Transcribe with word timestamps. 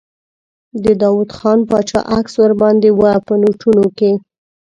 د 0.83 0.85
داووخان 1.01 1.59
باچا 1.69 1.99
عکس 2.17 2.33
ور 2.41 2.51
باندې 2.61 2.89
و 2.99 3.01
په 3.25 3.33
نوټونو 3.41 3.85
کې. 3.97 4.11